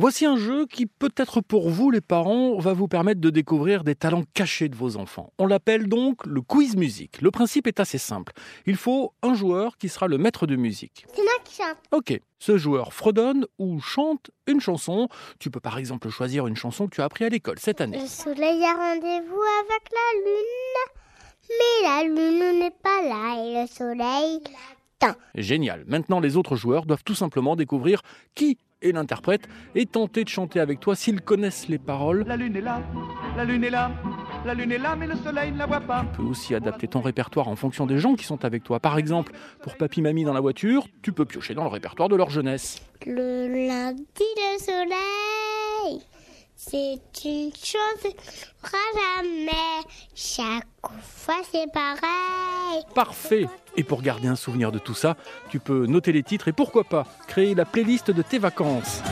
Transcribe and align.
Voici 0.00 0.24
un 0.24 0.38
jeu 0.38 0.64
qui 0.64 0.86
peut-être 0.86 1.42
pour 1.42 1.68
vous 1.68 1.90
les 1.90 2.00
parents 2.00 2.58
va 2.58 2.72
vous 2.72 2.88
permettre 2.88 3.20
de 3.20 3.28
découvrir 3.28 3.84
des 3.84 3.94
talents 3.94 4.24
cachés 4.32 4.70
de 4.70 4.74
vos 4.74 4.96
enfants. 4.96 5.30
On 5.36 5.44
l'appelle 5.46 5.88
donc 5.90 6.24
le 6.24 6.40
quiz 6.40 6.74
musique. 6.74 7.20
Le 7.20 7.30
principe 7.30 7.66
est 7.66 7.80
assez 7.80 7.98
simple. 7.98 8.32
Il 8.64 8.76
faut 8.76 9.12
un 9.22 9.34
joueur 9.34 9.76
qui 9.76 9.90
sera 9.90 10.08
le 10.08 10.16
maître 10.16 10.46
de 10.46 10.56
musique. 10.56 11.04
C'est 11.14 11.22
moi 11.22 11.34
qui 11.44 11.56
chante. 11.56 11.76
Ok, 11.92 12.18
ce 12.38 12.56
joueur 12.56 12.94
fredonne 12.94 13.44
ou 13.58 13.78
chante 13.78 14.30
une 14.46 14.58
chanson. 14.58 15.06
Tu 15.38 15.50
peux 15.50 15.60
par 15.60 15.76
exemple 15.76 16.08
choisir 16.08 16.46
une 16.46 16.56
chanson 16.56 16.86
que 16.86 16.94
tu 16.94 17.02
as 17.02 17.04
appris 17.04 17.26
à 17.26 17.28
l'école 17.28 17.58
cette 17.58 17.82
année. 17.82 18.00
Le 18.00 18.06
soleil 18.06 18.64
a 18.64 18.72
rendez-vous 18.72 19.42
avec 19.60 19.84
la 19.92 20.18
lune, 20.24 20.96
mais 21.50 21.88
la 21.88 22.02
lune 22.04 22.58
n'est 22.58 22.70
pas 22.70 23.02
là 23.02 23.44
et 23.44 23.62
le 23.62 23.68
soleil. 23.68 24.40
Génial. 25.34 25.84
Maintenant, 25.86 26.20
les 26.20 26.36
autres 26.36 26.56
joueurs 26.56 26.86
doivent 26.86 27.04
tout 27.04 27.14
simplement 27.14 27.56
découvrir 27.56 28.02
qui 28.34 28.58
est 28.82 28.92
l'interprète 28.92 29.48
et 29.74 29.86
tenter 29.86 30.24
de 30.24 30.28
chanter 30.28 30.60
avec 30.60 30.80
toi 30.80 30.94
s'ils 30.94 31.20
connaissent 31.20 31.68
les 31.68 31.78
paroles. 31.78 32.24
La 32.26 32.36
lune 32.36 32.56
est 32.56 32.60
là, 32.60 32.82
la 33.36 33.44
lune 33.44 33.64
est 33.64 33.70
là, 33.70 33.90
la 34.44 34.54
lune 34.54 34.72
est 34.72 34.78
là, 34.78 34.96
mais 34.96 35.06
le 35.06 35.16
soleil 35.16 35.52
ne 35.52 35.58
la 35.58 35.66
voit 35.66 35.80
pas. 35.80 36.04
Tu 36.12 36.22
peux 36.22 36.28
aussi 36.28 36.54
adapter 36.54 36.88
ton 36.88 37.00
répertoire 37.00 37.48
en 37.48 37.56
fonction 37.56 37.86
des 37.86 37.98
gens 37.98 38.14
qui 38.14 38.24
sont 38.24 38.44
avec 38.44 38.64
toi. 38.64 38.80
Par 38.80 38.98
exemple, 38.98 39.32
pour 39.62 39.76
papy 39.76 40.02
mamie 40.02 40.24
dans 40.24 40.32
la 40.32 40.40
voiture, 40.40 40.86
tu 41.02 41.12
peux 41.12 41.24
piocher 41.24 41.54
dans 41.54 41.64
le 41.64 41.70
répertoire 41.70 42.08
de 42.08 42.16
leur 42.16 42.30
jeunesse. 42.30 42.82
Le 43.06 43.48
lundi, 43.66 44.04
le 44.36 44.58
soleil, 44.58 46.02
c'est 46.62 47.00
une 47.24 47.52
chose 47.54 48.12
jamais. 48.92 49.82
Chaque 50.14 50.66
fois, 51.02 51.40
c'est 51.50 51.72
pareil. 51.72 52.82
Parfait. 52.94 53.46
Et 53.76 53.84
pour 53.84 54.02
garder 54.02 54.28
un 54.28 54.36
souvenir 54.36 54.70
de 54.70 54.78
tout 54.78 54.94
ça, 54.94 55.16
tu 55.48 55.58
peux 55.58 55.86
noter 55.86 56.12
les 56.12 56.22
titres 56.22 56.48
et 56.48 56.52
pourquoi 56.52 56.84
pas 56.84 57.06
créer 57.26 57.54
la 57.54 57.64
playlist 57.64 58.10
de 58.10 58.22
tes 58.22 58.38
vacances. 58.38 59.02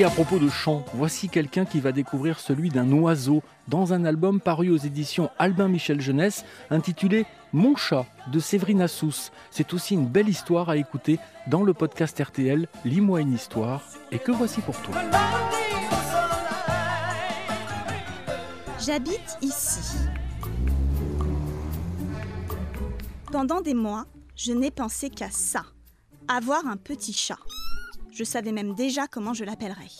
Et 0.00 0.04
à 0.04 0.08
propos 0.08 0.38
de 0.38 0.48
chant, 0.48 0.82
voici 0.94 1.28
quelqu'un 1.28 1.66
qui 1.66 1.78
va 1.78 1.92
découvrir 1.92 2.40
celui 2.40 2.70
d'un 2.70 2.90
oiseau 2.90 3.42
dans 3.68 3.92
un 3.92 4.06
album 4.06 4.40
paru 4.40 4.70
aux 4.70 4.78
éditions 4.78 5.28
Albin 5.38 5.68
Michel 5.68 6.00
Jeunesse 6.00 6.46
intitulé 6.70 7.26
Mon 7.52 7.76
chat 7.76 8.06
de 8.32 8.40
Séverine 8.40 8.80
Assous. 8.80 9.28
C'est 9.50 9.74
aussi 9.74 9.92
une 9.92 10.06
belle 10.06 10.30
histoire 10.30 10.70
à 10.70 10.78
écouter 10.78 11.18
dans 11.48 11.62
le 11.62 11.74
podcast 11.74 12.18
RTL 12.18 12.66
Lis-moi 12.86 13.20
une 13.20 13.34
histoire 13.34 13.82
et 14.10 14.18
que 14.18 14.32
voici 14.32 14.62
pour 14.62 14.80
toi. 14.80 14.94
J'habite 18.78 19.36
ici. 19.42 19.98
Pendant 23.30 23.60
des 23.60 23.74
mois, 23.74 24.06
je 24.34 24.52
n'ai 24.52 24.70
pensé 24.70 25.10
qu'à 25.10 25.30
ça, 25.30 25.66
avoir 26.26 26.66
un 26.66 26.78
petit 26.78 27.12
chat. 27.12 27.36
Je 28.10 28.24
savais 28.24 28.52
même 28.52 28.74
déjà 28.74 29.06
comment 29.06 29.34
je 29.34 29.44
l'appellerais. 29.44 29.90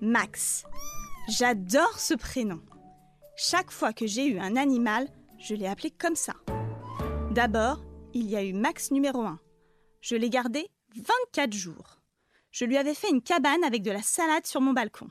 Max. 0.00 0.64
J'adore 1.28 1.98
ce 1.98 2.14
prénom. 2.14 2.60
Chaque 3.36 3.70
fois 3.70 3.92
que 3.92 4.06
j'ai 4.06 4.26
eu 4.26 4.38
un 4.38 4.56
animal, 4.56 5.08
je 5.38 5.54
l'ai 5.54 5.66
appelé 5.66 5.90
comme 5.90 6.16
ça. 6.16 6.34
D'abord, 7.30 7.84
il 8.14 8.26
y 8.28 8.36
a 8.36 8.42
eu 8.42 8.52
Max 8.52 8.90
numéro 8.90 9.20
1. 9.20 9.38
Je 10.00 10.16
l'ai 10.16 10.30
gardé 10.30 10.68
24 10.96 11.52
jours. 11.52 12.00
Je 12.50 12.64
lui 12.64 12.76
avais 12.76 12.94
fait 12.94 13.10
une 13.10 13.22
cabane 13.22 13.62
avec 13.64 13.82
de 13.82 13.90
la 13.90 14.02
salade 14.02 14.46
sur 14.46 14.60
mon 14.60 14.72
balcon. 14.72 15.08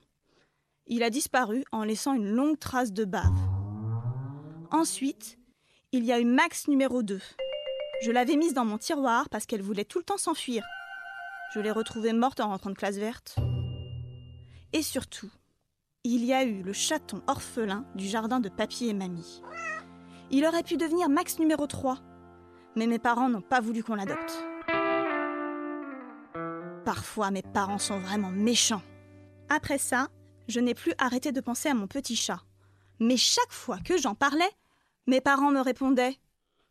Il 0.88 1.04
a 1.04 1.10
disparu 1.10 1.64
en 1.72 1.84
laissant 1.84 2.14
une 2.14 2.30
longue 2.30 2.60
trace 2.60 2.92
de 2.92 3.06
bave. 3.06 3.38
Ensuite, 4.72 5.38
il 5.92 6.04
y 6.04 6.12
a 6.12 6.20
eu 6.20 6.26
Max 6.26 6.68
numéro 6.68 7.04
2. 7.04 7.22
Je 8.02 8.12
l'avais 8.12 8.36
mise 8.36 8.54
dans 8.54 8.66
mon 8.66 8.78
tiroir 8.78 9.30
parce 9.30 9.46
qu'elle 9.46 9.62
voulait 9.62 9.86
tout 9.86 10.00
le 10.00 10.06
temps 10.06 10.18
s'enfuir. 10.18 10.64
Je 11.52 11.60
l'ai 11.60 11.72
retrouvée 11.72 12.14
morte 12.14 12.40
en 12.42 12.50
rentrant 12.50 12.70
de 12.70 12.76
classe 12.76 12.98
verte. 12.98 13.38
Et 14.72 14.84
surtout, 14.84 15.32
il 16.04 16.24
y 16.24 16.32
a 16.32 16.44
eu 16.44 16.62
le 16.62 16.74
chaton 16.74 17.24
orphelin 17.26 17.86
du 17.96 18.08
jardin 18.08 18.40
de 18.40 18.50
papy 18.50 18.88
et 18.88 18.94
mamie. 18.94 19.42
Il 20.30 20.46
aurait 20.46 20.62
pu 20.62 20.78
devenir 20.78 21.10
Max 21.10 21.40
numéro 21.40 21.66
3, 21.66 21.98
mais 22.76 22.86
mes 22.86 23.00
parents 23.00 23.30
n'ont 23.30 23.42
pas 23.42 23.62
voulu 23.62 23.84
qu'on 23.84 23.96
l'adopte. 23.96 24.44
Parfois, 26.86 27.32
mes 27.32 27.42
parents 27.42 27.80
sont 27.80 28.00
vraiment 28.00 28.30
méchants. 28.30 28.84
Après 29.50 29.80
ça, 29.80 30.10
je 30.48 30.60
n'ai 30.60 30.76
plus 30.76 30.94
arrêté 31.00 31.32
de 31.32 31.42
penser 31.42 31.70
à 31.70 31.74
mon 31.74 31.88
petit 31.88 32.16
chat. 32.16 32.44
Mais 33.00 33.18
chaque 33.18 33.52
fois 33.52 33.80
que 33.80 33.98
j'en 33.98 34.14
parlais, 34.14 34.52
mes 35.08 35.22
parents 35.22 35.52
me 35.52 35.62
répondaient 35.62 36.18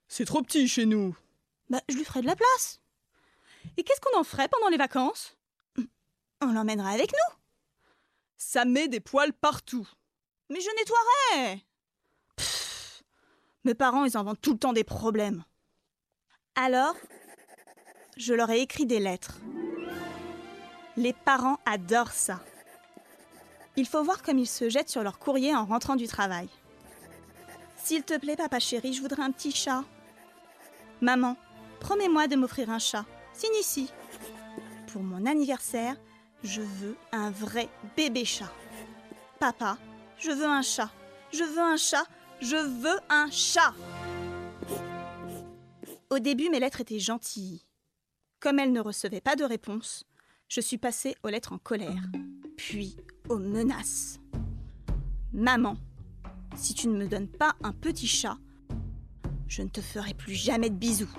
C'est 0.07 0.25
trop 0.25 0.43
petit 0.43 0.69
chez 0.69 0.87
nous. 0.87 1.17
Bah, 1.69 1.81
je 1.89 1.97
lui 1.97 2.05
ferai 2.05 2.21
de 2.21 2.27
la 2.27 2.37
place. 2.37 2.81
Et 3.77 3.85
qu'est-ce 3.85 4.01
qu'on 4.01 4.19
en 4.19 4.25
ferait 4.25 4.49
pendant 4.49 4.69
les 4.69 4.77
vacances? 4.77 5.37
On 6.41 6.53
l'emmènerait 6.53 6.95
avec 6.95 7.13
nous. 7.13 7.37
Ça 8.37 8.65
met 8.65 8.89
des 8.89 9.01
poils 9.01 9.33
partout. 9.33 9.89
Mais 10.51 10.61
je 10.61 10.69
nettoierai. 10.79 11.65
Pff, 12.37 13.03
mes 13.65 13.75
parents, 13.75 14.05
ils 14.05 14.17
inventent 14.17 14.41
tout 14.41 14.53
le 14.53 14.59
temps 14.59 14.73
des 14.73 14.85
problèmes. 14.85 15.45
Alors, 16.55 16.95
je 18.17 18.35
leur 18.35 18.51
ai 18.51 18.61
écrit 18.61 18.87
des 18.87 19.01
lettres. 19.01 19.39
Les 20.97 21.13
parents 21.13 21.59
adorent 21.67 22.13
ça. 22.13 22.41
Il 23.77 23.87
faut 23.87 24.03
voir 24.03 24.23
comme 24.23 24.39
ils 24.39 24.49
se 24.49 24.69
jettent 24.69 24.89
sur 24.89 25.03
leur 25.03 25.19
courrier 25.19 25.55
en 25.55 25.65
rentrant 25.65 25.97
du 25.97 26.09
travail. 26.09 26.49
S'il 27.77 28.03
te 28.03 28.19
plaît, 28.19 28.37
papa 28.37 28.59
chéri, 28.59 28.93
je 28.93 29.01
voudrais 29.01 29.23
un 29.23 29.31
petit 29.31 29.53
chat. 29.53 29.85
Maman, 31.01 31.37
promets-moi 31.81 32.27
de 32.27 32.37
m'offrir 32.37 32.71
un 32.71 32.81
chat. 32.81 33.05
Signe. 33.39 33.87
Pour 34.89 35.03
mon 35.03 35.25
anniversaire, 35.27 35.97
je 36.43 36.61
veux 36.61 36.97
un 37.13 37.31
vrai 37.31 37.69
bébé 37.97 38.25
chat. 38.25 38.53
Papa, 39.39 39.79
je 40.19 40.31
veux 40.31 40.47
un 40.47 40.63
chat. 40.63 40.91
Je 41.33 41.45
veux 41.45 41.61
un 41.61 41.77
chat. 41.77 42.05
Je 42.41 42.57
veux 42.57 42.99
un 43.09 43.31
chat. 43.31 43.75
Au 46.11 46.19
début, 46.19 46.49
mes 46.51 46.61
lettres 46.61 46.81
étaient 46.81 46.99
gentilles. 46.99 47.63
Comme 48.41 48.59
elles 48.59 48.73
ne 48.73 48.81
recevaient 48.81 49.21
pas 49.21 49.37
de 49.37 49.45
réponse, 49.45 50.05
je 50.49 50.61
suis 50.61 50.79
passée 50.79 51.15
aux 51.23 51.29
lettres 51.29 51.53
en 51.53 51.59
colère, 51.59 52.03
puis 52.57 52.97
aux 53.29 53.39
menaces. 53.39 54.21
Maman, 55.33 55.77
si 56.57 56.75
tu 56.75 56.89
ne 56.89 56.97
me 56.97 57.07
donnes 57.07 57.29
pas 57.29 57.55
un 57.63 57.73
petit 57.73 58.07
chat, 58.07 58.39
je 59.49 59.63
ne 59.63 59.69
te 59.69 59.81
ferai 59.81 60.15
plus 60.15 60.35
jamais 60.35 60.71
de 60.71 60.77
bisous. 60.77 61.11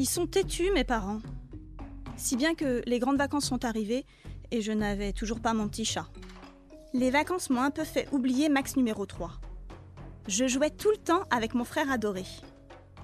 Ils 0.00 0.08
sont 0.08 0.26
têtus, 0.26 0.70
mes 0.72 0.82
parents. 0.82 1.20
Si 2.16 2.34
bien 2.34 2.54
que 2.54 2.80
les 2.86 2.98
grandes 2.98 3.18
vacances 3.18 3.44
sont 3.44 3.66
arrivées 3.66 4.06
et 4.50 4.62
je 4.62 4.72
n'avais 4.72 5.12
toujours 5.12 5.40
pas 5.40 5.52
mon 5.52 5.68
petit 5.68 5.84
chat. 5.84 6.06
Les 6.94 7.10
vacances 7.10 7.50
m'ont 7.50 7.60
un 7.60 7.70
peu 7.70 7.84
fait 7.84 8.08
oublier 8.10 8.48
Max 8.48 8.78
numéro 8.78 9.04
3. 9.04 9.30
Je 10.26 10.48
jouais 10.48 10.70
tout 10.70 10.90
le 10.90 10.96
temps 10.96 11.24
avec 11.30 11.52
mon 11.52 11.64
frère 11.64 11.90
adoré. 11.90 12.24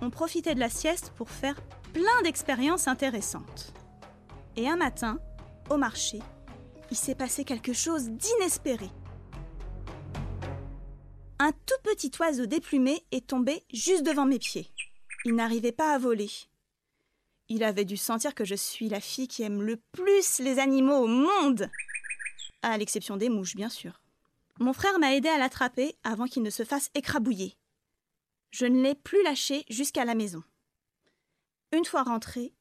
On 0.00 0.08
profitait 0.08 0.54
de 0.54 0.60
la 0.60 0.70
sieste 0.70 1.12
pour 1.16 1.28
faire 1.28 1.60
plein 1.92 2.22
d'expériences 2.24 2.88
intéressantes. 2.88 3.74
Et 4.56 4.66
un 4.66 4.76
matin, 4.76 5.18
au 5.68 5.76
marché, 5.76 6.20
il 6.90 6.96
s'est 6.96 7.14
passé 7.14 7.44
quelque 7.44 7.74
chose 7.74 8.08
d'inespéré. 8.08 8.88
Un 11.40 11.52
tout 11.52 11.82
petit 11.82 12.10
oiseau 12.18 12.46
déplumé 12.46 13.04
est 13.12 13.26
tombé 13.26 13.66
juste 13.70 14.06
devant 14.06 14.24
mes 14.24 14.38
pieds. 14.38 14.72
Il 15.26 15.34
n'arrivait 15.34 15.72
pas 15.72 15.94
à 15.94 15.98
voler. 15.98 16.30
Il 17.48 17.62
avait 17.62 17.84
dû 17.84 17.96
sentir 17.96 18.34
que 18.34 18.44
je 18.44 18.54
suis 18.54 18.88
la 18.88 19.00
fille 19.00 19.28
qui 19.28 19.42
aime 19.42 19.62
le 19.62 19.76
plus 19.92 20.40
les 20.40 20.58
animaux 20.58 20.96
au 20.96 21.06
monde. 21.06 21.70
À 22.62 22.76
l'exception 22.76 23.16
des 23.16 23.28
mouches, 23.28 23.54
bien 23.54 23.68
sûr. 23.68 24.00
Mon 24.58 24.72
frère 24.72 24.98
m'a 24.98 25.14
aidé 25.14 25.28
à 25.28 25.38
l'attraper 25.38 25.96
avant 26.02 26.26
qu'il 26.26 26.42
ne 26.42 26.50
se 26.50 26.64
fasse 26.64 26.90
écrabouiller. 26.94 27.56
Je 28.50 28.66
ne 28.66 28.82
l'ai 28.82 28.94
plus 28.94 29.22
lâché 29.22 29.64
jusqu'à 29.68 30.04
la 30.04 30.14
maison. 30.14 30.42
Une 31.72 31.84
fois 31.84 32.02
rentré, 32.02 32.54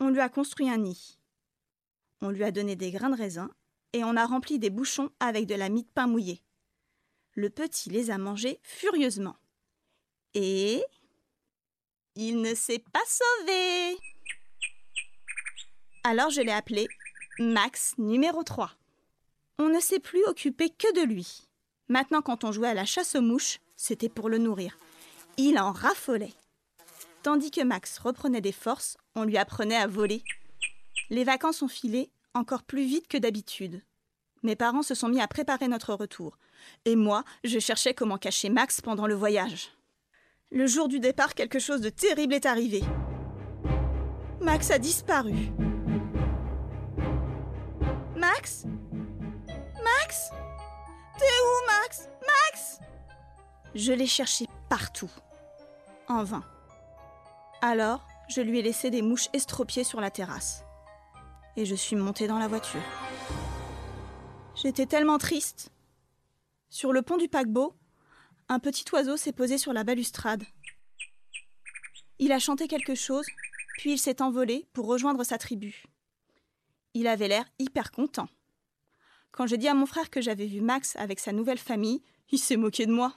on 0.00 0.08
lui 0.08 0.20
a 0.20 0.28
construit 0.28 0.68
un 0.68 0.78
nid. 0.78 1.18
On 2.20 2.30
lui 2.30 2.44
a 2.44 2.50
donné 2.50 2.76
des 2.76 2.90
grains 2.90 3.10
de 3.10 3.16
raisin 3.16 3.50
et 3.92 4.04
on 4.04 4.16
a 4.16 4.26
rempli 4.26 4.58
des 4.58 4.70
bouchons 4.70 5.10
avec 5.20 5.46
de 5.46 5.54
la 5.54 5.68
mie 5.68 5.84
de 5.84 5.88
pain 5.88 6.06
mouillé. 6.06 6.42
Le 7.34 7.48
petit 7.48 7.90
les 7.90 8.10
a 8.10 8.18
mangés 8.18 8.60
furieusement. 8.62 9.36
Et 10.34 10.84
il 12.16 12.40
ne 12.40 12.54
s'est 12.54 12.82
pas 12.92 13.02
sauvé. 13.06 13.98
Alors 16.04 16.30
je 16.30 16.40
l'ai 16.40 16.52
appelé 16.52 16.88
Max 17.38 17.94
numéro 17.98 18.42
3. 18.42 18.72
On 19.58 19.68
ne 19.68 19.80
s'est 19.80 20.00
plus 20.00 20.24
occupé 20.24 20.70
que 20.70 20.92
de 20.94 21.06
lui. 21.06 21.46
Maintenant, 21.88 22.22
quand 22.22 22.44
on 22.44 22.52
jouait 22.52 22.68
à 22.68 22.74
la 22.74 22.84
chasse 22.84 23.14
aux 23.14 23.20
mouches, 23.20 23.58
c'était 23.76 24.08
pour 24.08 24.28
le 24.28 24.38
nourrir. 24.38 24.76
Il 25.36 25.58
en 25.58 25.72
raffolait. 25.72 26.34
Tandis 27.22 27.50
que 27.50 27.62
Max 27.62 27.98
reprenait 27.98 28.40
des 28.40 28.52
forces, 28.52 28.96
on 29.14 29.24
lui 29.24 29.36
apprenait 29.36 29.76
à 29.76 29.86
voler. 29.86 30.22
Les 31.10 31.24
vacances 31.24 31.62
ont 31.62 31.68
filé 31.68 32.10
encore 32.34 32.62
plus 32.62 32.84
vite 32.84 33.08
que 33.08 33.18
d'habitude. 33.18 33.82
Mes 34.42 34.56
parents 34.56 34.82
se 34.82 34.94
sont 34.94 35.08
mis 35.08 35.20
à 35.20 35.28
préparer 35.28 35.68
notre 35.68 35.94
retour. 35.94 36.38
Et 36.84 36.96
moi, 36.96 37.24
je 37.44 37.58
cherchais 37.58 37.94
comment 37.94 38.16
cacher 38.16 38.48
Max 38.48 38.80
pendant 38.80 39.06
le 39.06 39.14
voyage. 39.14 39.70
Le 40.52 40.66
jour 40.66 40.88
du 40.88 40.98
départ, 40.98 41.34
quelque 41.34 41.60
chose 41.60 41.80
de 41.80 41.90
terrible 41.90 42.34
est 42.34 42.44
arrivé. 42.44 42.82
Max 44.40 44.72
a 44.72 44.80
disparu. 44.80 45.52
Max? 48.16 48.64
Max? 49.84 50.30
T'es 51.18 51.24
où, 51.24 51.66
Max? 51.68 52.08
Max? 52.20 52.80
Je 53.76 53.92
l'ai 53.92 54.08
cherché 54.08 54.46
partout. 54.68 55.10
En 56.08 56.24
vain. 56.24 56.42
Alors, 57.62 58.04
je 58.28 58.40
lui 58.40 58.58
ai 58.58 58.62
laissé 58.62 58.90
des 58.90 59.02
mouches 59.02 59.28
estropiées 59.32 59.84
sur 59.84 60.00
la 60.00 60.10
terrasse. 60.10 60.64
Et 61.56 61.64
je 61.64 61.76
suis 61.76 61.94
montée 61.94 62.26
dans 62.26 62.38
la 62.38 62.48
voiture. 62.48 62.82
J'étais 64.56 64.86
tellement 64.86 65.18
triste. 65.18 65.70
Sur 66.70 66.92
le 66.92 67.02
pont 67.02 67.18
du 67.18 67.28
paquebot, 67.28 67.76
un 68.50 68.58
petit 68.58 68.84
oiseau 68.92 69.16
s'est 69.16 69.32
posé 69.32 69.58
sur 69.58 69.72
la 69.72 69.84
balustrade. 69.84 70.42
Il 72.18 72.32
a 72.32 72.40
chanté 72.40 72.66
quelque 72.66 72.96
chose, 72.96 73.24
puis 73.78 73.92
il 73.92 73.98
s'est 73.98 74.20
envolé 74.20 74.66
pour 74.72 74.86
rejoindre 74.86 75.22
sa 75.22 75.38
tribu. 75.38 75.84
Il 76.92 77.06
avait 77.06 77.28
l'air 77.28 77.44
hyper 77.60 77.92
content. 77.92 78.28
Quand 79.30 79.46
j'ai 79.46 79.56
dit 79.56 79.68
à 79.68 79.74
mon 79.74 79.86
frère 79.86 80.10
que 80.10 80.20
j'avais 80.20 80.46
vu 80.46 80.60
Max 80.60 80.96
avec 80.96 81.20
sa 81.20 81.30
nouvelle 81.30 81.58
famille, 81.58 82.02
il 82.30 82.40
s'est 82.40 82.56
moqué 82.56 82.86
de 82.86 82.92
moi. 82.92 83.14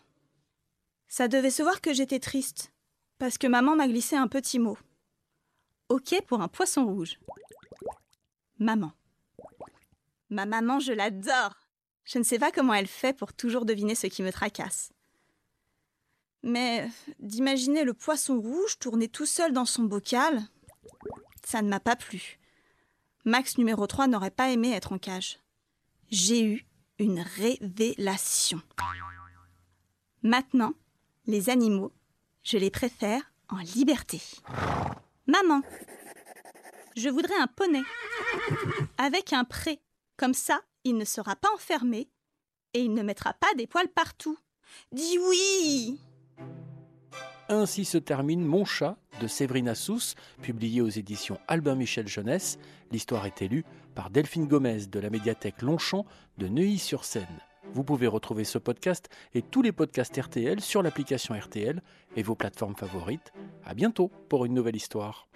Ça 1.08 1.28
devait 1.28 1.50
se 1.50 1.64
voir 1.64 1.82
que 1.82 1.94
j'étais 1.94 2.20
triste, 2.20 2.72
parce 3.18 3.40
que 3.40 3.48
maman 3.48 3.76
m'a 3.76 3.88
glissé 3.88 4.16
un 4.16 4.28
petit 4.28 4.60
mot. 4.60 4.78
Ok 5.90 6.14
pour 6.28 6.42
un 6.42 6.48
poisson 6.48 6.86
rouge. 6.86 7.18
Maman. 8.60 8.94
Ma 10.30 10.46
maman, 10.46 10.80
je 10.80 10.94
l'adore. 10.94 11.56
Je 12.06 12.20
ne 12.20 12.24
sais 12.24 12.38
pas 12.38 12.52
comment 12.52 12.76
elle 12.76 12.88
fait 12.88 13.18
pour 13.18 13.34
toujours 13.34 13.66
deviner 13.66 13.96
ce 13.96 14.06
qui 14.06 14.22
me 14.22 14.32
tracasse. 14.32 14.92
Mais 16.44 16.90
d'imaginer 17.20 17.86
le 17.86 17.94
poisson 17.94 18.40
rouge 18.40 18.78
tourner 18.78 19.08
tout 19.08 19.26
seul 19.26 19.54
dans 19.54 19.66
son 19.66 19.84
bocal, 19.84 20.42
ça 21.46 21.62
ne 21.62 21.70
m'a 21.70 21.80
pas 21.80 21.96
plu. 21.96 22.40
Max 23.26 23.58
numéro 23.58 23.88
3 23.88 24.08
n'aurait 24.08 24.32
pas 24.32 24.52
aimé 24.52 24.74
être 24.74 24.92
en 24.92 24.98
cage. 24.98 25.40
J'ai 26.10 26.44
eu 26.44 26.66
une 27.00 27.22
révélation. 27.22 28.62
Maintenant, 30.22 30.74
les 31.26 31.50
animaux, 31.50 31.94
je 32.44 32.58
les 32.58 32.70
préfère 32.70 33.22
en 33.50 33.58
liberté. 33.58 34.22
Maman, 35.26 35.62
je 36.98 37.10
voudrais 37.10 37.38
un 37.40 37.48
poney 37.48 37.84
avec 38.98 39.32
un 39.32 39.46
pré. 39.46 39.82
Comme 40.18 40.34
ça, 40.34 40.62
il 40.84 40.98
ne 40.98 41.06
sera 41.06 41.36
pas 41.36 41.52
enfermé 41.54 42.10
et 42.74 42.82
il 42.82 42.94
ne 42.94 43.04
mettra 43.04 43.34
pas 43.34 43.54
des 43.56 43.68
poils 43.68 43.88
partout. 43.88 44.38
Dis 44.92 45.18
oui 45.20 46.00
Ainsi 47.54 47.86
se 47.86 48.00
termine 48.00 48.44
Mon 48.44 48.66
chat 48.66 48.98
de 49.22 49.28
Séverine 49.28 49.76
Sousse, 49.76 50.16
publié 50.42 50.82
aux 50.82 50.90
éditions 50.90 51.38
Albin 51.48 51.76
Michel 51.76 52.08
Jeunesse. 52.08 52.58
L'histoire 52.92 53.28
est 53.28 53.44
élue 53.44 53.64
par 53.94 54.10
Delphine 54.10 54.48
Gomez 54.48 54.88
de 54.88 55.00
la 55.00 55.12
médiathèque 55.12 55.62
Longchamp 55.62 56.08
de 56.40 56.48
Neuilly-sur-Seine. 56.48 57.28
Vous 57.72 57.84
pouvez 57.84 58.08
retrouver 58.08 58.44
ce 58.44 58.58
podcast 58.58 59.08
et 59.36 59.44
tous 59.44 59.62
les 59.62 59.72
podcasts 59.72 60.20
RTL 60.20 60.62
sur 60.62 60.82
l'application 60.82 61.36
RTL 61.36 61.84
et 62.16 62.24
vos 62.24 62.34
plateformes 62.34 62.76
favorites. 62.76 63.32
À 63.64 63.76
bientôt 63.76 64.10
pour 64.30 64.46
une 64.46 64.56
nouvelle 64.56 64.76
histoire. 64.76 65.28